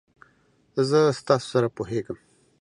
[0.89, 2.17] زه ستاسو سره پوهیږم.